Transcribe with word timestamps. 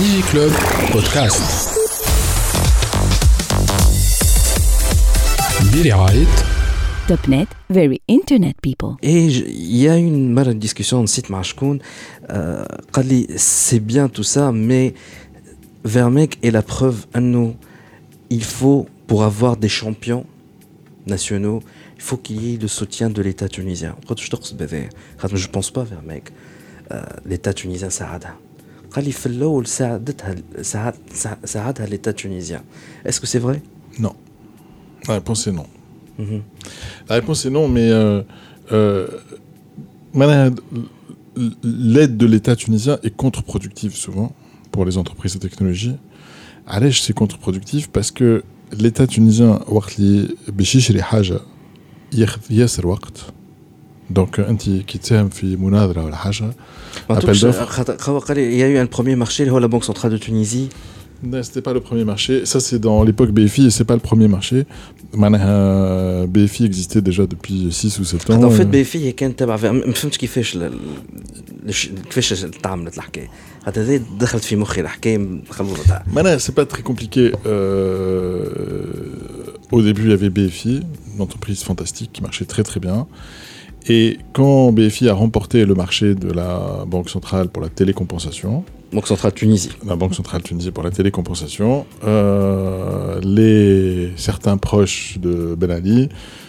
DigiClub 0.00 0.50
Podcast. 0.92 1.78
Billy 5.70 5.90
Wright. 5.90 6.26
.net, 7.28 7.48
very 7.68 8.00
internet 8.08 8.56
people. 8.62 8.96
Et 9.02 9.26
il 9.26 9.76
y 9.76 9.90
a 9.90 9.98
une 9.98 10.32
marre 10.32 10.54
discussion 10.54 11.02
de 11.02 11.06
site 11.06 11.28
Marchkoun. 11.28 11.80
Euh, 12.30 12.64
c'est 13.36 13.80
bien 13.80 14.08
tout 14.08 14.22
ça, 14.22 14.52
mais 14.52 14.94
Vermec 15.84 16.38
est 16.42 16.50
la 16.50 16.62
preuve 16.62 17.04
à 17.12 17.20
nous. 17.20 17.54
Il 18.30 18.42
faut, 18.42 18.86
pour 19.06 19.22
avoir 19.22 19.58
des 19.58 19.68
champions 19.68 20.24
nationaux, 21.06 21.60
il 21.96 22.02
faut 22.02 22.16
qu'il 22.16 22.42
y 22.42 22.54
ait 22.54 22.56
le 22.56 22.68
soutien 22.68 23.10
de 23.10 23.20
l'État 23.20 23.48
tunisien. 23.48 23.96
Je 24.08 25.46
ne 25.46 25.52
pense 25.52 25.70
pas, 25.70 25.84
Vermec. 25.84 26.32
Euh, 26.90 27.02
L'État 27.26 27.52
tunisien, 27.52 27.90
ça 27.90 28.10
a 28.10 28.18
قال 28.91 29.03
لي 29.05 29.11
في 29.11 29.25
الأول 29.25 29.67
ساعدتها 29.67 30.35
ساعد 30.61 30.93
ساعدها 31.45 31.85
l'État 31.85 32.13
tunisien. 32.13 32.61
Est-ce 33.05 33.19
que 33.19 33.27
c'est 33.27 33.39
vrai 33.39 33.61
Non. 33.99 34.15
La 35.07 35.15
réponse 35.15 35.47
est 35.47 35.51
non. 35.51 35.67
La 37.09 37.15
réponse 37.15 37.45
est 37.45 37.49
non, 37.49 37.67
mais 37.67 37.89
euh, 37.91 38.21
euh, 38.71 39.07
voilà, 40.13 40.49
l'aide 41.63 42.15
de 42.17 42.25
l'État 42.25 42.55
tunisien 42.55 42.97
est 43.03 43.15
contre-productive 43.15 43.93
souvent 43.95 44.31
pour 44.71 44.85
les 44.85 44.97
entreprises 44.97 45.33
de 45.35 45.39
technologie. 45.39 45.97
علاش 46.67 47.01
c'est 47.01 47.13
contre-productif 47.13 47.89
parce 47.89 48.11
que 48.11 48.43
l'État 48.71 49.07
tunisien 49.07 49.69
وقت 49.69 49.99
اللي 49.99 50.27
باش 50.47 50.75
يشري 50.75 51.03
حاجة 51.03 51.39
ياخذ 52.13 52.51
ياسر 52.51 52.87
وقت 52.87 53.17
دونك 54.09 54.39
انت 54.39 54.69
كي 54.69 54.97
تساهم 54.97 55.29
في 55.29 55.55
مناظرة 55.55 56.05
ولا 56.05 56.15
حاجة 56.15 56.43
ما 57.09 57.19
Appel 57.19 57.21
توكش- 57.21 57.45
d'offres. 57.45 57.63
خاطر 57.63 58.17
قال 58.19 58.37
لي 58.37 58.51
il 58.51 58.61
y 58.61 58.63
a 58.63 58.83
eu 58.83 58.87
un 58.87 58.97
premier 58.97 59.15
marché 59.27 59.39
اللي 59.41 59.51
هو 59.51 59.59
la 59.61 59.67
Banque 59.71 59.85
centrale 59.91 60.19
de 60.19 60.23
Tunisie. 60.25 60.69
Non, 61.31 61.41
c'était 61.47 61.65
pas 61.69 61.75
le 61.79 61.83
premier 61.89 62.05
marché. 62.13 62.33
Ça, 62.51 62.59
c'est 62.67 62.79
dans 62.87 62.99
l'époque 63.07 63.31
BFI 63.37 63.63
et 63.69 63.73
c'est 63.77 63.87
pas 63.91 63.97
le 64.01 64.05
premier 64.09 64.27
marché. 64.27 64.65
معناها 65.13 66.25
BFI 66.25 66.65
existait 66.65 67.01
déjà 67.01 67.25
depuis 67.25 67.71
6 67.71 67.99
ou 67.99 68.03
7 68.03 68.29
ans. 68.29 68.33
خاطر 68.33 68.49
فات 68.49 68.67
Euh, 68.67 68.69
بي 68.69 68.83
فيه 68.83 69.11
كان 69.11 69.35
تبع 69.35 69.57
في- 69.57 69.71
ما 69.71 69.91
فهمتش 69.93 70.17
كيفاش 70.17 70.55
ل- 70.57 70.71
ل- 71.65 71.71
كيفاش 72.09 72.45
تعاملت 72.63 72.97
الحكايه 72.97 73.29
خاطر 73.65 73.81
هذه 73.81 74.01
دخلت 74.19 74.43
في 74.43 74.55
مخي 74.55 74.81
الحكايه 74.81 75.27
خلونا 75.49 75.77
تاع 75.87 76.05
Maintenant, 76.15 76.39
c'est 76.45 76.55
pas 76.55 76.65
très 76.75 76.81
compliqué. 76.83 77.31
Euh, 77.45 78.45
au 79.71 79.81
début, 79.81 80.03
il 80.05 80.11
y 80.11 80.13
avait 80.13 80.29
BFI, 80.29 80.81
une 81.15 81.21
entreprise 81.21 81.61
fantastique 81.69 82.09
qui 82.13 82.21
marchait 82.21 82.45
très 82.53 82.63
très 82.69 82.79
bien. 82.79 83.07
Et 83.88 84.18
quand 84.32 84.72
BFI 84.72 85.08
a 85.08 85.14
remporté 85.14 85.64
le 85.64 85.74
marché 85.74 86.14
de 86.14 86.30
la 86.30 86.84
Banque 86.86 87.08
centrale 87.08 87.48
pour 87.48 87.62
la 87.62 87.68
télécompensation, 87.68 88.64
Banque 88.92 89.06
centrale 89.06 89.32
Tunisie. 89.32 89.70
La 89.86 89.94
Banque 89.94 90.14
centrale 90.14 90.42
Tunisie 90.42 90.72
pour 90.72 90.82
la 90.82 90.90
télécompensation, 90.90 91.86
euh, 92.04 93.20
les, 93.22 94.10
certains 94.16 94.56
proches 94.56 95.18
de 95.18 95.54
Ben 95.54 95.70
Ali 95.70 96.08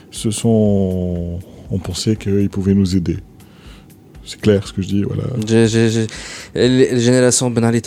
se 0.09 0.31
sont, 0.31 1.39
ont 1.69 1.79
pensé 1.79 2.15
qu'ils 2.15 2.49
pouvaient 2.49 2.73
nous 2.73 2.95
aider. 2.95 3.17
C'est 4.25 4.41
clair 4.41 4.67
ce 4.67 4.73
que 4.73 4.81
je 4.81 4.87
dis, 4.87 5.03
voilà. 5.03 5.23
La 6.55 6.97
génération 6.97 7.51
Ben 7.51 7.63
Ali 7.63 7.81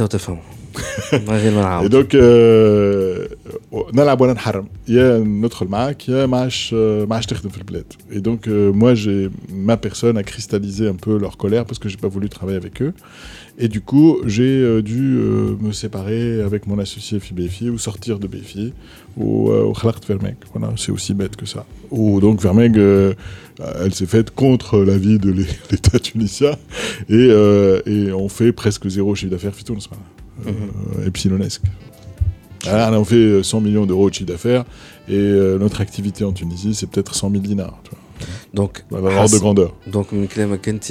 Et 1.12 1.88
donc, 1.88 2.14
euh, 2.14 3.26
نلعب 3.93 4.21
ولا 4.21 4.33
نحرم 4.33 4.67
يا 4.87 5.17
ندخل 5.19 5.67
معاك 5.67 6.09
يا 6.09 6.25
ما 6.25 6.37
عادش 6.37 6.73
ما 6.73 7.15
عادش 7.15 7.25
تخدم 7.25 7.49
في 7.49 7.57
البلاد. 7.57 7.93
Et 8.11 8.19
donc, 8.21 8.47
euh, 8.47 8.71
moi, 8.73 8.93
j'ai 8.95 9.29
ma 9.69 9.77
personne 9.77 10.17
a 10.17 10.23
cristallisé 10.23 10.87
un 10.87 10.95
peu 11.05 11.17
leur 11.17 11.35
colère 11.37 11.65
parce 11.65 11.79
que 11.79 11.89
j'ai 11.89 11.97
pas 11.97 12.07
voulu 12.15 12.27
travailler 12.29 12.57
avec 12.57 12.81
eux. 12.81 12.93
Et 13.61 13.67
du 13.67 13.81
coup, 13.81 14.09
j'ai 14.25 14.53
euh, 14.61 14.81
dû 14.81 15.01
euh, 15.17 15.55
me 15.65 15.71
séparer 15.73 16.41
avec 16.49 16.61
mon 16.69 16.77
associé 16.85 17.19
FIBFI 17.25 17.65
ou 17.73 17.77
sortir 17.77 18.15
de 18.23 18.27
BFI 18.33 18.65
ou 19.17 19.27
euh, 19.51 19.63
au 19.69 19.73
Khalakt 19.79 20.03
Vermeg. 20.07 20.37
Voilà, 20.53 20.73
c'est 20.81 20.93
aussi 20.97 21.13
bête 21.13 21.35
que 21.41 21.45
ça. 21.53 21.65
Ou 21.91 22.21
donc 22.25 22.35
Vermeg, 22.41 22.77
euh, 22.77 23.13
elle 23.83 23.93
s'est 23.93 24.05
faite 24.15 24.29
contre 24.43 24.79
l'avis 24.89 25.17
de 25.19 25.31
l'É- 25.37 25.57
l'État 25.71 25.99
tunisien 25.99 26.53
et, 27.09 27.27
euh, 27.31 27.81
et 27.93 28.01
on 28.13 28.29
fait 28.29 28.51
presque 28.53 28.87
zéro 28.87 29.09
chiffre 29.15 29.31
d'affaires 29.33 29.53
Fitoun, 29.59 29.79
euh, 30.47 31.05
epsilonesque. 31.09 31.63
Alors, 32.67 33.01
on 33.01 33.05
fait 33.05 33.15
euh, 33.15 33.43
100 33.43 33.61
millions 33.61 33.85
d'euros 33.85 34.09
de 34.09 34.15
chiffre 34.15 34.27
d'affaires 34.27 34.65
et 35.07 35.15
euh, 35.15 35.57
notre 35.57 35.81
activité 35.81 36.25
en 36.25 36.33
Tunisie, 36.33 36.75
c'est 36.75 36.87
peut-être 36.87 37.15
100 37.15 37.31
000 37.31 37.43
dinars. 37.43 37.79
Tu 37.83 37.89
vois, 37.91 37.99
دونك 38.53 38.85
dans 38.91 38.99
l'ordre 38.99 39.29
de 39.31 39.39
grandeur. 39.39 39.71
دونك 39.87 40.13
من 40.13 40.27
كلامك 40.27 40.69
انت 40.69 40.83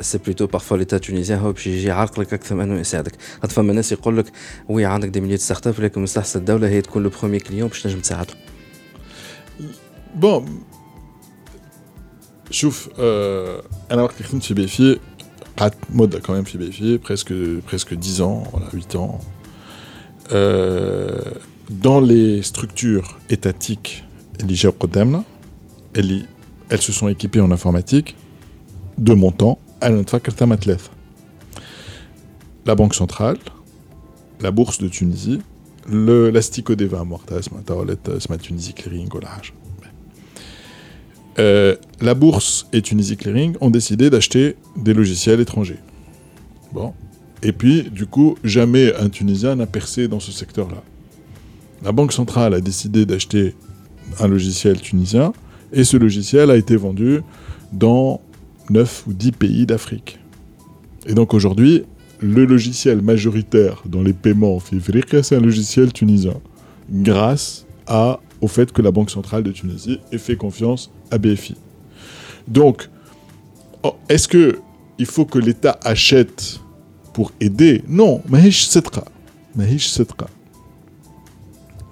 سي 0.00 0.18
بلوتو 0.18 0.46
بارفوا 0.46 0.76
ليتا 0.76 0.98
تونيزيان 0.98 1.38
هو 1.38 1.52
باش 1.52 1.66
يجي 1.66 1.86
يعرقلك 1.86 2.34
اكثر 2.34 2.54
من 2.54 2.60
انه 2.60 2.80
يساعدك 2.80 3.12
خاطر 3.42 3.54
فما 3.54 3.72
ناس 3.72 3.92
يقول 3.92 4.18
لك 4.18 4.32
وي 4.68 4.84
عندك 4.84 5.08
دي 5.08 5.20
مليون 5.20 5.36
ستارت 5.36 5.66
اب 5.66 5.80
لكن 5.80 6.02
مصلحه 6.02 6.26
الدوله 6.36 6.68
هي 6.68 6.80
تكون 6.80 7.02
لو 7.02 7.10
بروميي 7.10 7.40
كليون 7.40 7.68
باش 7.68 7.82
تنجم 7.82 8.00
تساعده 8.00 8.34
Bon, 10.22 10.42
شوف 12.50 12.88
euh, 12.88 13.00
انا 13.90 14.02
وقت 14.02 14.14
اللي 14.16 14.28
خدمت 14.28 14.42
في 14.42 14.66
BFI 14.68 14.98
قعدت 15.56 15.76
مده 15.90 16.20
quand 16.20 16.32
même 16.42 16.44
في 16.44 16.58
BFI 16.58 17.06
presque 17.08 17.32
presque 17.70 17.94
10 17.94 18.20
ans 18.20 18.42
voilà 18.52 18.74
8 18.74 18.96
ans 18.96 19.20
Euh, 19.20 19.37
euh, 20.31 21.21
dans 21.69 21.99
les 21.99 22.41
structures 22.41 23.19
étatiques, 23.29 24.03
elles, 25.93 26.25
elles 26.69 26.81
se 26.81 26.91
sont 26.91 27.07
équipées 27.07 27.41
en 27.41 27.51
informatique 27.51 28.15
de 28.97 29.13
montants 29.13 29.59
à 29.81 29.89
La 32.65 32.75
Banque 32.75 32.95
centrale, 32.95 33.37
la 34.41 34.51
Bourse 34.51 34.79
de 34.79 34.87
Tunisie, 34.87 35.39
le 35.87 36.29
l'Astico 36.29 36.75
des 36.75 36.85
vins 36.85 37.05
Tunisie 38.37 38.73
Clearing, 38.73 39.09
euh, 41.39 41.75
la 42.01 42.13
Bourse 42.15 42.67
et 42.73 42.81
Tunisie 42.81 43.15
Clearing 43.15 43.55
ont 43.61 43.69
décidé 43.69 44.09
d'acheter 44.09 44.57
des 44.75 44.93
logiciels 44.93 45.39
étrangers. 45.39 45.79
Bon, 46.73 46.93
et 47.41 47.51
puis, 47.51 47.83
du 47.83 48.05
coup, 48.05 48.37
jamais 48.43 48.93
un 48.95 49.09
Tunisien 49.09 49.55
n'a 49.55 49.65
percé 49.65 50.07
dans 50.07 50.19
ce 50.19 50.31
secteur-là. 50.31 50.83
La 51.83 51.91
Banque 51.91 52.11
centrale 52.11 52.53
a 52.53 52.59
décidé 52.59 53.05
d'acheter 53.05 53.55
un 54.19 54.27
logiciel 54.27 54.81
tunisien 54.81 55.31
et 55.71 55.83
ce 55.83 55.95
logiciel 55.95 56.51
a 56.51 56.57
été 56.57 56.75
vendu 56.75 57.21
dans 57.71 58.21
9 58.69 59.03
ou 59.07 59.13
10 59.13 59.31
pays 59.31 59.65
d'Afrique. 59.65 60.19
Et 61.05 61.13
donc 61.13 61.33
aujourd'hui, 61.33 61.83
le 62.19 62.45
logiciel 62.45 63.01
majoritaire 63.01 63.83
dans 63.85 64.01
les 64.01 64.13
paiements 64.13 64.55
en 64.55 64.59
février, 64.59 65.03
c'est 65.23 65.35
un 65.37 65.41
logiciel 65.41 65.93
tunisien. 65.93 66.35
Grâce 66.91 67.65
au 68.41 68.47
fait 68.47 68.71
que 68.71 68.81
la 68.81 68.91
Banque 68.91 69.09
centrale 69.09 69.43
de 69.43 69.51
Tunisie 69.51 69.99
ait 70.11 70.17
fait 70.17 70.35
confiance 70.35 70.91
à 71.11 71.17
BFI. 71.17 71.55
Donc, 72.47 72.89
oh, 73.83 73.95
est-ce 74.09 74.27
que 74.27 74.59
il 74.97 75.05
faut 75.05 75.25
que 75.25 75.39
l'État 75.39 75.79
achète 75.83 76.59
pour 77.13 77.31
aider. 77.39 77.83
Non, 77.87 78.21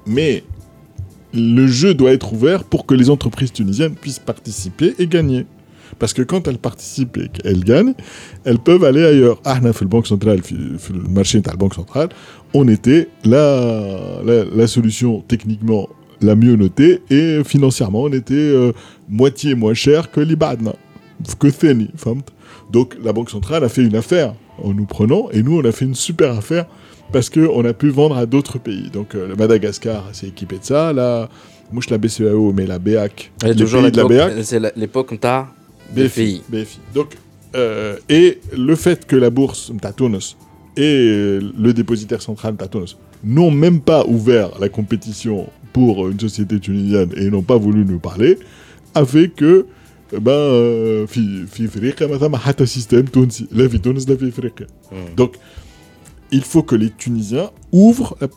mais 0.07 0.43
le 1.33 1.67
jeu 1.67 1.93
doit 1.93 2.11
être 2.11 2.33
ouvert 2.33 2.63
pour 2.63 2.85
que 2.85 2.95
les 2.95 3.09
entreprises 3.09 3.51
tunisiennes 3.51 3.95
puissent 3.95 4.19
participer 4.19 4.95
et 4.97 5.07
gagner. 5.07 5.45
Parce 5.99 6.13
que 6.13 6.21
quand 6.21 6.47
elles 6.47 6.57
participent 6.57 7.17
et 7.17 7.29
qu'elles 7.29 7.63
gagnent, 7.63 7.93
elles 8.43 8.59
peuvent 8.59 8.83
aller 8.83 9.03
ailleurs. 9.03 9.39
Ah, 9.45 9.59
dans 9.59 9.71
la 9.79 9.87
Banque 9.87 10.07
Centrale, 10.07 10.41
le 10.51 11.09
marché 11.09 11.41
de 11.41 11.47
la 11.47 11.55
Banque 11.55 11.75
Centrale, 11.75 12.09
on 12.53 12.67
était 12.67 13.09
la, 13.23 14.21
la, 14.23 14.67
solution 14.67 15.23
techniquement 15.27 15.89
la 16.21 16.35
mieux 16.35 16.55
notée 16.55 17.01
et 17.09 17.41
financièrement, 17.43 18.03
on 18.03 18.11
était 18.11 18.33
euh, 18.33 18.71
moitié 19.07 19.55
moins 19.55 19.73
cher 19.73 20.11
que 20.11 20.19
l'Ibadna, 20.19 20.73
que 21.39 21.47
Theni, 21.47 21.89
femme. 21.95 22.21
Donc 22.71 22.95
la 23.03 23.13
Banque 23.13 23.29
centrale 23.29 23.63
a 23.63 23.69
fait 23.69 23.83
une 23.83 23.95
affaire 23.95 24.33
en 24.63 24.73
nous 24.73 24.85
prenant, 24.85 25.29
et 25.31 25.43
nous 25.43 25.59
on 25.59 25.65
a 25.65 25.71
fait 25.71 25.85
une 25.85 25.95
super 25.95 26.31
affaire 26.37 26.65
parce 27.11 27.29
qu'on 27.29 27.63
a 27.63 27.73
pu 27.73 27.89
vendre 27.89 28.17
à 28.17 28.25
d'autres 28.25 28.59
pays. 28.59 28.89
Donc 28.91 29.15
euh, 29.15 29.35
Madagascar 29.35 30.03
s'est 30.13 30.27
équipé 30.27 30.57
de 30.57 30.63
ça, 30.63 30.93
la, 30.93 31.29
moi 31.71 31.81
je 31.85 31.91
la 31.91 31.97
BCEAO, 31.97 32.53
mais 32.53 32.65
la 32.65 32.79
BEAC, 32.79 33.31
les 33.43 33.55
toujours 33.55 33.81
de 33.81 33.95
la 33.95 34.07
BEAC. 34.07 34.43
C'est 34.43 34.59
l'époque 34.75 35.13
t'as 35.19 35.47
BFI. 35.93 36.41
BFI. 36.49 36.79
Donc, 36.93 37.15
euh, 37.55 37.97
et 38.09 38.39
le 38.55 38.75
fait 38.75 39.05
que 39.05 39.15
la 39.15 39.29
bourse 39.29 39.71
Tatonos 39.81 40.35
et 40.75 40.81
euh, 40.83 41.41
le 41.57 41.73
dépositaire 41.73 42.21
central 42.21 42.55
Tatonos 42.55 42.97
n'ont 43.23 43.51
même 43.51 43.79
pas 43.79 44.05
ouvert 44.05 44.51
la 44.59 44.69
compétition 44.69 45.47
pour 45.73 46.07
une 46.09 46.19
société 46.19 46.59
tunisienne 46.59 47.09
et 47.15 47.29
n'ont 47.29 47.41
pas 47.41 47.57
voulu 47.57 47.85
nous 47.85 47.99
parler, 47.99 48.37
a 48.95 49.05
fait 49.05 49.29
que 49.29 49.65
eh 50.12 50.20
ben, 50.20 50.30
euh, 50.30 51.06
في 51.06 51.46
في 51.46 51.64
افريقيا 51.64 52.06
ما 52.06 52.18
ثم 52.18 52.36
حتى 52.36 52.66
système 52.66 53.10
تونسي 53.12 53.46
لا 53.52 53.68
في 53.68 53.78
تونس 53.78 54.08
لا 54.08 54.16
في 54.16 54.28
افريقيا. 54.28 54.66
Donc, 55.20 55.30
il 56.34 56.40
faut 56.42 56.62
que 56.62 56.76
les 56.76 56.90
Tunisiens 57.04 57.50
ouvrent. 57.72 58.16
la- 58.20 58.28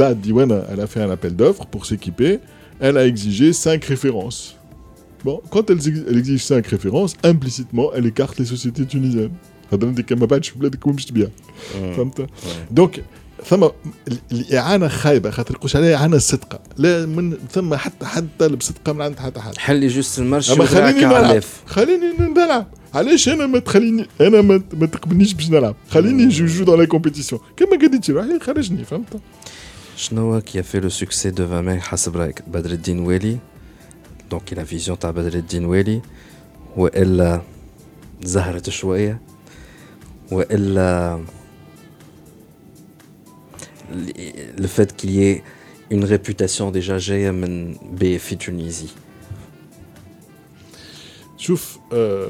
Là, 0.00 0.14
Diwan, 0.14 0.50
elle 0.70 0.80
a 0.80 0.86
fait 0.86 1.02
un 1.06 1.10
appel 1.16 1.34
d'offres 1.40 1.66
pour 1.72 1.82
s'équiper. 1.86 2.32
Elle 2.80 2.96
a 3.02 3.04
exigé 3.12 3.46
cinq 3.66 3.80
références. 3.94 4.40
Bon, 5.24 5.36
quand 5.52 5.64
elle, 5.70 5.78
ex- 5.88 6.04
elle 6.10 6.18
exige 6.22 6.42
cinq 6.52 6.64
références, 6.74 7.12
implicitement, 7.32 7.88
elle 7.96 8.06
écarte 8.12 8.38
les 8.40 8.44
sociétés 8.54 8.84
tunisiennes. 8.86 9.34
هذا 9.72 9.94
في 13.45 13.49
ثم 13.49 13.63
ال- 13.63 13.71
الإعانة 14.31 14.87
خايبة 14.87 15.29
خاطر 15.29 15.55
يقولش 15.55 15.75
عليها 15.75 15.95
إعانة 15.95 16.17
صدقه 16.17 16.59
لا 16.77 17.05
من 17.05 17.37
ثم 17.51 17.75
حتى 17.75 18.05
حد 18.05 18.27
طالب 18.39 18.61
صدقه 18.61 18.93
من 18.93 19.01
عند 19.01 19.19
حتى. 19.19 19.39
حد 19.39 19.57
حلي 19.57 19.87
جوست 19.87 20.19
المرش 20.19 20.51
أما 20.51 20.65
خليني 20.65 21.05
نلعب. 21.05 21.43
خليني 21.65 22.05
نلعب. 22.19 22.67
علاش 22.93 23.29
أنا 23.29 23.45
ما 23.45 23.59
تخليني 23.59 24.07
أنا 24.21 24.41
ما, 24.41 24.61
ما 24.73 24.85
تقبلنيش 24.85 25.33
باش 25.33 25.49
نلعب؟ 25.49 25.75
خليني 25.89 26.27
جو 26.27 26.45
جو 26.45 26.63
دون 26.63 26.79
لا 26.79 26.85
كومبيتيسيون 26.85 27.41
كما 27.57 27.69
قديتي 27.71 28.11
روحي 28.11 28.39
خرجني 28.39 28.83
فهمت؟ 28.83 29.19
شنو 29.97 30.39
a 30.39 30.43
fait 30.43 30.81
le 30.85 30.89
succès 30.89 31.31
de 31.31 31.43
Vamek 31.43 31.79
حسب 31.81 32.17
رايك 32.17 32.41
بدر 32.49 32.71
الدين 32.71 32.99
ويلي. 32.99 33.37
دونك 34.31 34.53
لا 34.53 34.63
فيزيون 34.63 34.99
تاع 34.99 35.11
بدر 35.11 35.33
الدين 35.33 35.65
ويلي. 35.65 36.01
وإلا 36.77 37.41
زهرت 38.23 38.69
شوية. 38.69 39.21
وإلا 40.31 41.19
le 44.64 44.66
fait 44.66 44.96
qu'il 44.96 45.10
y 45.10 45.22
ait 45.28 45.42
une 45.90 46.04
réputation 46.04 46.70
déjà 46.70 46.96
جايه 46.98 47.30
من 47.30 47.74
BFI 48.00 48.36
Tunisie 48.36 48.90
شوف 51.38 51.78
euh, 51.92 52.26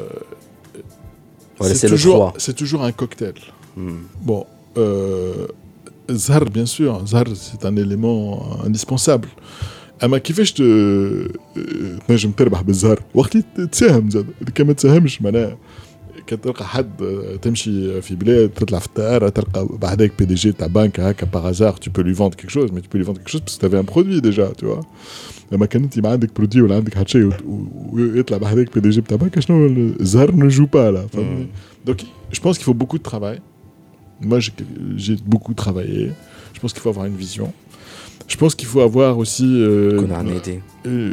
Voilà, 1.59 1.75
c'est 1.75 1.81
c'est 1.81 1.89
le 1.89 1.97
toujours 1.97 2.17
3. 2.17 2.35
c'est 2.39 2.57
toujours 2.57 2.83
un 2.85 2.93
cocktail 2.93 3.35
Hmm. 3.77 4.03
Bon, 4.29 4.43
euh, 4.77 5.47
Zahar, 6.11 6.45
bien 6.59 6.67
sûr, 6.67 6.93
Zahar, 7.07 7.27
c'est 7.47 7.65
un 7.65 7.77
élément 7.77 8.21
indispensable. 8.67 9.29
اما 10.05 10.19
كيفاش 10.19 10.53
ت... 10.53 10.63
تنجم 12.09 12.31
تربح 12.31 12.61
بالزهر 12.61 13.01
وقت 13.15 13.35
اللي 13.37 13.67
تساهم 13.67 14.11
زاد 14.11 14.27
كما 14.55 14.73
تساهمش 14.73 15.23
معناها 15.23 15.57
كتلقى 16.27 16.65
حد 16.67 16.91
تمشي 17.43 18.03
في 18.03 18.15
بلاد 18.15 18.49
تطلع 18.49 18.79
في 18.79 18.87
الطائره 18.87 19.29
تلقى 19.29 19.69
بعدك 19.83 20.13
بي 20.19 20.25
دي 20.25 20.35
جي 20.35 20.53
تاع 20.53 20.67
بنك 20.67 21.01
هكا 21.01 21.27
باغ 21.27 21.49
هازار 21.49 21.75
tu 21.77 21.89
peux 21.91 22.03
lui 22.03 22.13
vendre 22.15 22.37
quelque 22.37 22.51
chose 22.53 22.71
mais 22.75 22.81
tu 22.81 22.89
peux 22.89 22.99
lui 22.99 23.05
vendre 23.05 23.19
quelque 23.19 23.31
chose 23.31 23.41
parce 23.41 23.57
que 23.57 23.61
t'avais 23.67 23.79
un 23.79 23.85
produit 23.95 24.21
déjà 24.21 24.55
tu 24.61 24.65
vois 24.67 24.85
اما 25.53 25.67
كان 25.67 25.83
انت 25.83 25.99
ما 25.99 26.09
عندك 26.09 26.37
برودوي 26.37 26.63
ولا 26.63 26.77
عندك 26.77 26.95
حتى 26.99 27.11
شيء 27.13 27.25
وت- 27.27 27.43
و- 27.47 27.67
ويطلع 27.93 28.39
بعدك 28.39 28.75
بي 28.75 28.81
دي 28.81 28.91
جي 28.91 29.01
تاع 29.01 29.17
بنك 29.17 29.41
شنو 29.41 29.67
الزهر 30.01 30.31
ne 30.33 30.53
joue 30.55 30.67
pas 30.67 30.93
là 30.97 31.13
فهمتني 31.17 31.47
donc 31.89 31.97
je 32.33 32.41
pense 32.41 32.57
qu'il 32.59 32.65
faut 32.65 32.79
beaucoup 32.83 32.99
de 32.99 33.03
travail 33.11 33.39
moi 34.31 34.39
j'ai 34.41 34.53
j'ai 35.05 35.17
beaucoup 35.35 35.55
travaillé 35.55 36.11
je 36.55 36.61
pense 36.61 36.73
qu'il 36.75 36.83
faut 36.85 36.91
avoir 36.95 37.07
une 37.07 37.17
vision 37.27 37.49
je 38.33 38.37
pense 38.41 38.55
qu'il 38.59 38.69
faut 38.73 38.83
avoir 38.91 39.13
aussi 39.19 39.45
euh, 39.45 40.01
كنا 40.01 40.17
عن 40.17 40.39
idée 40.41 40.61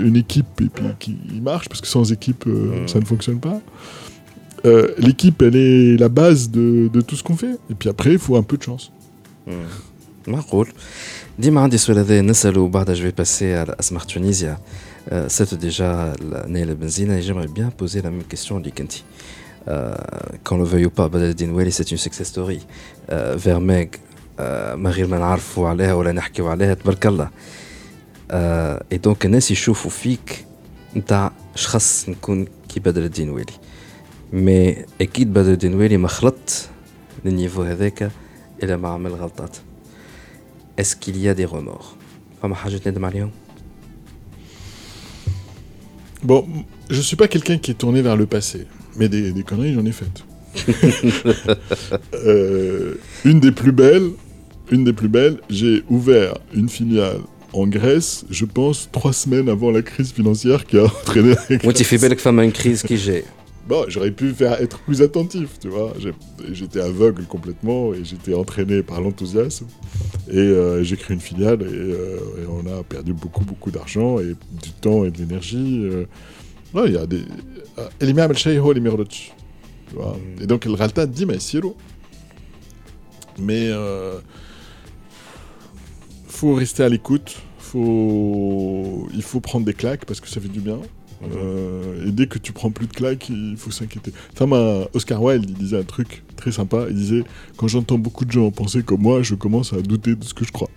une 0.08 0.16
équipe 0.26 0.62
et 0.62 0.70
puis 0.78 0.92
qui 1.04 1.14
marche 1.52 1.68
parce 1.70 1.82
que 1.82 1.88
sans 1.96 2.06
équipe 2.18 2.44
euh, 2.48 2.88
ça 2.92 3.00
ne 3.00 3.06
fonctionne 3.14 3.40
pas. 3.48 3.60
Euh, 4.66 4.88
L'équipe 5.06 5.42
elle 5.48 5.56
est 5.56 5.98
la 6.06 6.10
base 6.10 6.42
de, 6.58 6.66
de 6.96 7.02
tout 7.08 7.16
ce 7.20 7.24
qu'on 7.24 7.38
fait 7.44 7.56
et 7.72 7.76
puis 7.80 7.90
après 7.90 8.12
il 8.18 8.20
faut 8.26 8.36
un 8.36 8.44
peu 8.44 8.58
de 8.58 8.64
chance. 8.64 8.92
معقول 10.28 10.68
ديما 11.40 11.62
عندي 11.62 11.76
السؤال 11.76 12.00
هذا 12.00 12.22
نسأله 12.22 12.62
وبعدها 12.62 12.96
جو 12.96 13.02
في 13.02 13.12
باسي 13.12 13.56
على 13.56 13.76
اسمر 13.80 14.00
تونيزيا 14.00 14.58
سيت 15.28 15.54
ديجا 15.54 16.14
نيل 16.48 16.76
بنزينة 16.76 17.22
j'aimerais 17.22 17.48
bien 17.48 17.70
poser 17.82 18.02
la 18.02 18.10
même 18.10 18.36
question 18.36 18.52
اللي 18.52 18.72
كنتي 18.72 19.04
quand 20.44 20.58
le 20.58 20.64
veuille 20.64 20.86
ou 20.86 20.90
pas 20.90 21.08
بدر 21.08 21.30
الدين 21.30 21.50
ويلي 21.52 21.72
c'est 21.72 21.92
une 21.92 21.98
success 21.98 22.28
story 22.28 22.60
Euh, 23.10 23.38
Vermeeg 23.38 23.90
euh, 23.96 24.76
ما 24.76 24.90
غير 24.90 25.08
ما 25.08 25.20
نعرفوا 25.20 25.68
عليها 25.70 25.94
ولا 25.94 26.12
نحكيو 26.12 26.48
عليها 26.48 26.74
تبارك 26.74 27.08
الله 27.08 27.30
اي 28.32 28.98
دونك 28.98 29.26
الناس 29.26 29.52
يشوفوا 29.52 29.92
فيك 29.92 30.46
نتاع 30.96 31.32
شخص 31.56 32.10
نكون 32.10 32.48
كي 32.70 32.80
بدر 32.80 33.04
الدين 33.04 33.30
ويلي 33.30 33.54
مي 34.34 34.86
اكيد 35.02 35.34
بدر 35.34 35.52
الدين 35.52 35.74
ويلي 35.74 35.98
ما 35.98 36.08
خلط 36.08 36.70
للنيفو 37.26 37.62
هذاك 37.62 38.12
الا 38.64 38.78
ما 38.78 38.90
عمل 38.90 39.12
غلطات 39.12 39.58
Est-ce 40.82 40.96
qu'il 40.96 41.18
y 41.18 41.28
a 41.30 41.34
des 41.34 41.46
remords 41.46 41.96
فما 42.42 42.56
حاجة 42.56 42.78
تندم 42.78 43.06
عليهم؟ 43.06 43.32
Bon, 46.24 46.46
je 46.90 47.02
suis 47.02 47.16
pas 47.16 47.28
quelqu'un 47.28 47.58
qui 47.58 47.72
est 47.72 47.80
tourné 47.84 48.02
vers 48.02 48.18
le 48.18 48.26
passé, 48.26 48.66
mais 48.98 49.08
des, 49.08 49.32
des 49.32 49.44
conneries 49.44 49.74
j'en 49.74 49.86
ai 49.86 49.92
faites. 49.92 50.20
Euh, 52.14 52.96
une 53.24 53.40
des 53.40 53.52
plus 53.52 53.72
belles, 53.72 54.10
une 54.72 54.84
des 54.84 54.94
plus 54.94 55.08
belles, 55.08 55.38
j'ai 55.50 55.84
ouvert 55.90 56.34
une 56.54 56.70
filiale 56.70 57.22
en 57.54 57.68
Grèce, 57.68 58.26
je 58.30 58.46
pense 58.46 58.90
trois 58.92 59.14
semaines 59.14 59.50
avant 59.50 59.72
la 59.72 59.82
crise 59.82 60.12
financière 60.12 60.66
qui 60.66 60.78
a 60.78 60.86
entraîné 60.86 61.36
la 61.50 61.58
وانت 61.66 61.84
في 61.84 61.98
بالك 61.98 62.20
فما 62.20 62.50
une 62.50 62.54
crise 62.54 62.84
qui 62.88 62.94
جاي 62.94 63.24
Bon, 63.69 63.85
j'aurais 63.89 64.11
pu 64.11 64.33
faire, 64.33 64.61
être 64.61 64.81
plus 64.81 65.03
attentif, 65.03 65.59
tu 65.61 65.69
vois. 65.69 65.93
J'étais 66.51 66.81
aveugle 66.81 67.25
complètement 67.25 67.95
et 67.95 68.05
j'étais 68.05 68.35
entraîné 68.35 68.83
par 68.83 69.01
l'enthousiasme. 69.01 69.67
Et 70.29 70.37
euh, 70.37 70.83
j'ai 70.83 70.97
créé 70.97 71.15
une 71.15 71.21
filiale 71.21 71.63
et, 71.63 71.67
euh, 71.67 72.19
on 72.49 72.67
a 72.67 72.83
perdu 72.83 73.13
beaucoup, 73.13 73.45
beaucoup 73.45 73.71
d'argent 73.71 74.19
et 74.19 74.35
du 74.63 74.71
temps 74.81 75.05
et 75.05 75.11
de 75.11 75.19
l'énergie. 75.19 75.83
Euh. 75.85 76.07
Là, 76.75 76.85
il 76.87 76.93
y 76.93 76.97
a 76.97 77.07
des. 77.07 77.23
Euh, 77.79 77.89
tu 79.89 79.95
vois. 79.95 80.17
Mm. 80.17 80.43
Et 80.43 80.47
donc, 80.47 80.65
le 80.65 80.73
Ralta 80.73 81.07
dit, 81.07 81.27
mais 81.27 81.39
Siro. 81.39 81.77
Mais. 83.39 83.69
Euh, 83.69 84.19
faut 86.27 86.55
rester 86.55 86.83
à 86.83 86.89
l'écoute. 86.89 87.37
Faut... 87.59 89.09
Il 89.15 89.23
faut 89.23 89.41
prendre 89.41 89.65
des 89.65 89.75
claques 89.75 90.05
parce 90.05 90.21
que 90.21 90.29
ça 90.29 90.41
fait 90.41 90.49
du 90.49 90.61
bien. 90.61 90.79
Euh, 91.37 92.07
et 92.07 92.11
dès 92.11 92.27
que 92.27 92.39
tu 92.39 92.53
prends 92.53 92.71
plus 92.71 92.87
de 92.87 92.93
claques, 92.93 93.29
il 93.29 93.57
faut 93.57 93.71
s'inquiéter. 93.71 94.13
Ça. 94.37 94.45
Oscar 94.93 95.23
Wilde, 95.23 95.51
disait 95.53 95.79
un 95.79 95.85
truc 95.85 96.23
très 96.37 96.53
sympa. 96.53 96.87
Il 96.89 96.97
disait 96.97 97.25
Quand 97.57 97.69
j'entends 97.69 97.99
beaucoup 97.99 98.25
de 98.25 98.33
gens 98.33 98.51
penser 98.51 98.83
comme 98.83 99.03
moi, 99.03 99.23
je 99.23 99.35
commence 99.35 99.73
à 99.73 99.81
douter 99.81 100.15
de 100.15 100.25
ce 100.25 100.35
que 100.35 100.45
je 100.45 100.53
crois. 100.53 100.71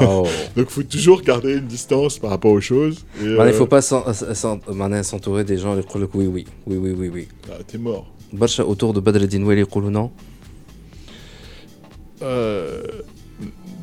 Oh. 0.00 0.26
Donc, 0.56 0.68
faut 0.70 0.82
toujours 0.82 1.22
garder 1.22 1.54
une 1.54 1.66
distance 1.66 2.18
par 2.18 2.30
rapport 2.30 2.50
aux 2.50 2.60
choses. 2.60 3.04
Il 3.20 3.28
ne 3.28 3.38
euh, 3.38 3.52
faut 3.52 3.66
pas 3.66 3.80
euh, 3.92 5.02
s'entourer 5.02 5.44
des 5.44 5.58
gens 5.58 5.76
qui 5.80 5.98
disent 5.98 6.08
Oui, 6.14 6.26
oui, 6.26 6.46
oui, 6.66 6.94
oui, 6.96 7.10
oui. 7.12 7.28
Ah, 7.50 7.58
t'es 7.66 7.78
mort. 7.78 8.10
Barcha 8.32 8.66
autour 8.66 8.92
de 8.92 9.00
Badreddin 9.00 9.44
Weli 9.44 9.64
non? 9.90 10.10
Euh, 12.22 12.82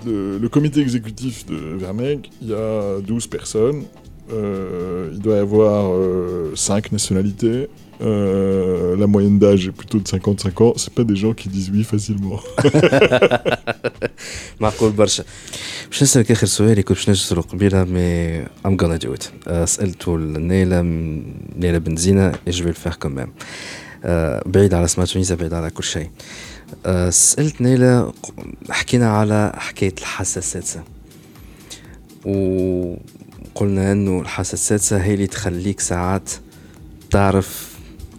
le, 0.06 0.48
comité 0.50 0.82
exécutif 0.82 1.46
de 1.46 1.56
Vermeg, 1.56 2.28
il 2.42 2.50
y 2.50 2.54
a 2.54 3.00
12 3.02 3.28
personnes. 3.28 3.84
Euh, 4.32 5.10
il 5.14 5.20
doit 5.20 5.36
y 5.36 5.40
avoir 5.40 5.92
5 6.56 6.92
nationalités. 6.92 7.68
Euh, 8.02 8.96
la 8.98 9.06
moyenne 9.06 9.38
d'âge 9.38 9.68
est 9.68 9.72
plutôt 9.72 10.00
de 10.00 10.08
55 10.08 10.62
ans. 10.62 10.74
C'est 10.76 10.94
pas 10.94 11.04
des 11.04 11.16
gens 11.16 11.34
qui 11.34 11.50
disent 11.50 11.70
oui 11.72 11.84
facilement. 11.84 12.40
معقول 14.62 14.92
برشا 14.92 15.24
باش 15.90 16.04
نسألك 16.04 16.32
آخر 16.32 16.48
سؤال 16.48 16.72
اللي 16.72 16.84
كنت 16.84 16.98
باش 16.98 17.10
نسأله 17.10 17.42
قبيلة 17.42 17.84
مي 17.84 18.44
I'm 18.46 18.78
gonna 18.78 19.00
do 19.06 19.08
it 19.16 19.30
آه، 19.48 19.66
سألته 19.66 20.18
لنيلة 20.18 20.82
نيلة 21.56 21.80
vais 21.80 22.52
le 22.52 22.74
faire 22.74 22.98
quand 23.00 23.20
même 23.20 23.30
آه، 24.06 24.44
بعيد 24.46 24.74
على 24.74 24.86
اسمها 24.86 25.06
تونيزيا 25.06 25.36
بعيد 25.36 25.54
على 25.54 25.70
كل 25.70 25.84
شيء 25.84 26.10
آه، 26.86 27.10
سألت 27.10 27.62
نيلة 27.62 28.14
حكينا 28.70 29.10
على 29.10 29.52
حكاية 29.56 29.94
الحاسة 30.00 30.40
السادسة 30.40 30.84
وقلنا 33.56 33.92
إنه 33.92 34.22
الحاسة 34.22 34.54
السادسة 34.54 35.04
هي 35.04 35.14
اللي 35.14 35.28
تخليك 35.28 35.80
ساعات 35.80 36.30
تعرف 37.10 37.78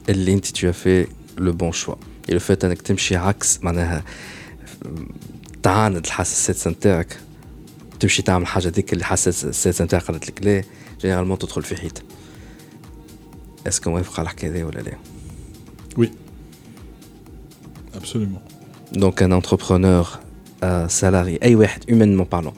اللي 0.08 0.32
أنت 0.32 0.46
fait 0.46 1.08
le 1.38 1.52
bon 1.52 1.72
choix. 1.72 1.96
Et 2.28 2.34
le 2.34 2.38
fait 2.38 2.64
إنك 2.64 2.82
تمشي 2.82 3.16
عكس 3.16 3.64
معناها 3.64 4.04
تعاند 5.62 5.96
الحاسه 5.96 6.32
السادسه 6.32 6.70
نتاعك. 6.70 7.16
تمشي 8.00 8.22
تعمل 8.22 8.46
حاجة 8.46 8.68
ديك 8.68 8.92
اللي 8.92 9.00
الحاسه 9.00 9.28
السادسه 9.28 9.84
نتاعك 9.84 10.02
قالت 10.02 10.28
لك 10.28 10.42
لا 10.42 10.64
جينيرالمون 11.00 11.38
تدخل 11.38 11.62
في 11.62 11.76
حيط 11.76 12.02
اسكو 13.66 13.90
موافق 13.90 14.20
على 14.20 14.26
الحكاية 14.26 14.50
هذه 14.50 14.64
ولا 14.64 14.80
لا؟ 14.80 14.92
Oui. 15.98 16.08
Absolument. 17.96 18.52
دونك 18.92 19.22
ان 19.22 19.32
انتربرونور 19.32 20.08
سالاري 20.86 21.38
أي 21.42 21.54
واحد 21.54 21.84
هيومانمون 21.88 22.26
بارلون 22.32 22.54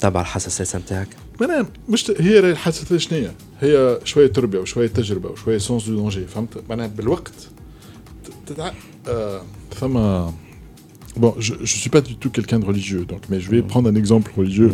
تبع 0.00 0.20
الحاسه 0.20 0.46
السادسه 0.46 0.78
نتاعك. 0.78 1.08
معناها 1.40 1.66
مش 1.88 2.02
ت- 2.02 2.20
هي 2.20 2.40
راهي 2.40 2.52
الحاسه 2.52 2.98
شنو 2.98 3.18
هي؟ 3.18 3.30
هي 3.60 4.00
شوية 4.04 4.26
تربيه 4.26 4.58
وشوية 4.58 4.86
تجربة 4.86 5.30
وشوية 5.30 5.58
سونس 5.58 5.86
دو 5.88 5.96
دونجي 5.96 6.26
فهمت؟ 6.26 6.62
معناها 6.70 6.86
بالوقت 6.86 7.32
تتع... 8.46 8.72
آه 9.08 9.42
فما 9.70 10.32
Bon, 11.24 11.34
je 11.46 11.54
ne 11.54 11.66
suis 11.82 11.92
pas 11.96 12.02
du 12.08 12.14
tout 12.22 12.30
quelqu'un 12.36 12.58
de 12.62 12.66
religieux, 12.72 13.04
donc, 13.12 13.22
mais 13.30 13.40
je 13.44 13.48
vais 13.52 13.62
prendre 13.72 13.86
un 13.92 13.96
exemple 14.02 14.30
religieux 14.40 14.72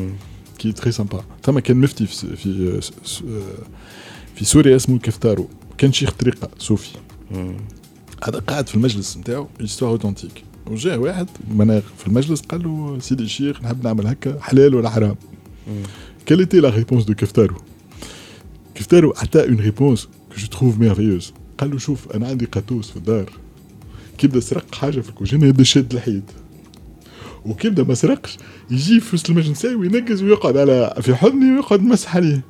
qui 0.58 0.68
est 0.70 0.76
très 0.82 0.92
sympa. 0.92 1.24
فما 1.42 1.60
كان 1.60 1.76
مفتي 1.76 2.06
في 2.06 2.36
في 2.36 2.80
في 4.34 4.44
سوريا 4.44 4.76
اسمه 4.76 4.98
كفتارو 4.98 5.48
كان 5.78 5.92
شيخ 5.92 6.10
طريقة 6.10 6.48
صوفي. 6.58 6.90
هذا 8.24 8.38
قاعد 8.38 8.68
في 8.68 8.74
المجلس 8.74 9.16
نتاعو 9.16 9.46
استوار 9.60 9.90
اوتنتيك 9.92 10.44
وجاء 10.66 10.98
واحد 10.98 11.28
في 11.98 12.06
المجلس 12.06 12.40
قال 12.40 12.62
له 12.62 12.98
سيدي 13.00 13.22
الشيخ 13.22 13.62
نحب 13.62 13.84
نعمل 13.84 14.06
هكا 14.06 14.40
حلال 14.40 14.74
ولا 14.74 14.90
حرام. 14.90 15.16
Quelle 16.24 16.40
était 16.40 16.60
la 16.60 16.70
réponse 16.70 17.04
de 17.06 17.14
Keftaro? 17.14 17.56
Keftaro 18.74 19.12
a 19.16 19.44
une 19.46 19.60
réponse 19.60 20.08
que 20.30 20.38
je 20.38 20.46
trouve 20.46 20.78
merveilleuse. 20.80 21.32
قال 21.58 21.70
له 21.70 21.78
شوف 21.78 22.12
أنا 22.12 22.28
عندي 22.28 22.44
قطوس 22.46 22.90
في 22.90 22.96
الدار 22.96 23.30
كي 24.18 24.26
يبدا 24.26 24.40
سرق 24.40 24.74
حاجة 24.74 25.00
في 25.00 25.08
الكوجينه 25.08 25.46
يبدا 25.46 25.64
شاد 25.64 25.94
الحيط 25.94 26.22
وكي 27.44 27.66
يبدا 27.68 27.82
ما 27.82 27.94
سرقش 27.94 28.38
يجي 28.70 29.00
في 29.00 29.16
وسط 29.16 29.30
المجلس 29.30 29.64
وينقز 29.64 30.22
ويقعد 30.22 30.56
على 30.56 30.94
في 31.00 31.14
حضني 31.14 31.56
ويقعد 31.56 31.82
مسح 31.82 32.16
عليه 32.16 32.42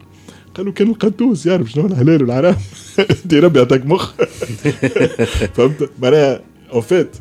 قالوا 0.54 0.72
كان 0.72 0.88
القدوس 0.90 1.46
يعرف 1.46 1.70
شنو 1.70 1.86
الحلال 1.86 2.22
والحرام 2.22 2.56
انت 2.98 3.34
ربي 3.34 3.58
يعطيك 3.58 3.86
مخ 3.86 4.12
فهمت 5.54 5.90
معناها 6.02 6.40
اون 6.72 6.80
فيت 6.80 7.16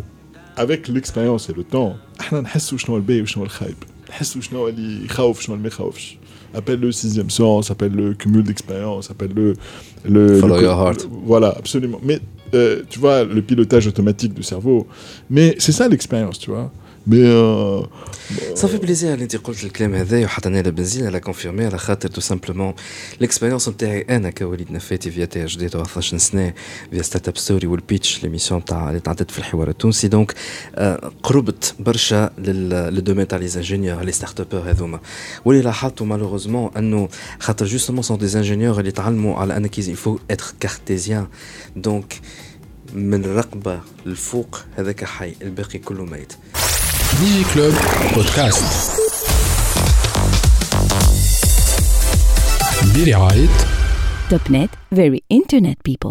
افيك 0.58 0.90
ليكسبيريونس 0.90 1.52
لو 1.52 1.64
طون 1.72 1.98
إحنا 2.20 2.42
نحسوا 2.42 2.78
شنو 2.78 2.98
الباهي 2.98 3.22
وشنو 3.22 3.44
الخايب 3.44 3.76
نحسوا 4.10 4.42
شنو 4.42 4.68
اللي 4.68 5.06
يخوف 5.06 5.42
شنو 5.42 5.56
اللي 5.56 5.64
ما 5.64 5.68
يخوفش 5.68 6.18
appelle-le 6.56 6.92
sixième 6.92 7.30
sens, 7.30 7.72
appelle-le 7.72 8.14
cumul 8.14 8.44
d'expérience, 8.44 9.10
appelle-le 9.12 9.54
le, 10.06 10.38
Follow 10.38 10.56
le- 10.58 10.64
your 10.64 10.80
heart. 10.80 11.08
Voilà, 11.26 11.50
absolument. 11.58 12.00
Mais 12.04 12.20
euh, 12.54 12.82
tu 12.90 13.00
vois, 13.00 13.24
le 13.24 13.42
pilotage 13.42 13.88
automatique 13.88 14.34
du 14.34 14.44
cerveau. 14.44 14.88
Mais 15.30 15.56
c'est 15.60 15.72
ça 15.72 15.88
l'expérience, 15.88 16.40
tu 16.40 16.50
vois. 16.52 16.72
Mais 17.07 17.25
euh, 17.25 17.87
صافي 18.55 18.79
بليزير 18.79 19.13
اللي 19.15 19.23
انت 19.23 19.37
قلت 19.37 19.65
الكلام 19.65 19.95
هذا 19.95 20.25
وحتى 20.25 20.49
انا 20.49 20.61
بنزين 20.61 21.07
على 21.07 21.21
كونفيرمي 21.21 21.65
على 21.65 21.79
خاطر 21.79 22.09
تو 22.09 22.21
سامبلومون 22.21 22.75
ليكسبيريونس 23.21 23.69
نتاعي 23.69 24.07
انا 24.11 24.31
كوليد 24.31 24.73
نفاتي 24.73 25.11
فيا 25.11 25.25
تي 25.25 25.45
اش 25.45 25.57
دي 25.57 25.69
13 25.69 26.19
سنه 26.19 26.55
فيا 26.91 27.03
ستارت 27.03 27.29
اب 27.29 27.37
ستوري 27.37 27.67
والبيتش 27.67 28.23
ليميسيون 28.23 28.65
تاع 28.65 28.89
اللي 28.89 29.01
تعدت 29.01 29.31
في 29.31 29.39
الحوار 29.39 29.69
التونسي 29.69 30.09
دونك 30.09 30.35
آه، 30.75 31.13
قربت 31.23 31.75
برشا 31.81 32.31
للدومين 32.39 33.29
تاع 33.29 33.39
لي 33.39 33.49
زانجينيور 33.49 34.03
لي 34.03 34.13
ستارت 34.13 34.41
ابور 34.41 34.71
هذوما 34.71 35.01
واللي 35.45 35.63
لاحظتوا 35.63 36.07
مالوغوزمون 36.07 36.71
انه 36.77 37.09
خاطر 37.41 37.67
جوستومون 37.67 38.03
سون 38.03 38.19
دي 38.19 38.27
زانجينيور 38.27 38.81
اللي 38.81 38.91
تعلموا 38.91 39.37
على 39.37 39.57
انك 39.57 39.79
يفو 39.79 40.19
اتر 40.31 40.55
كارتيزيان 40.61 41.27
دونك 41.77 42.21
من 42.95 43.25
الرقبه 43.25 43.81
للفوق 44.07 44.61
هذاك 44.77 45.05
حي 45.05 45.35
الباقي 45.43 45.79
كله 45.79 46.05
ميت 46.05 46.33
DigiClub 47.20 47.76
Podcast. 48.16 48.64
Billy 52.94 53.14
Wright. 53.14 54.50
.NET, 54.50 54.70
very 54.92 55.22
internet 55.30 55.84
people. 55.84 56.10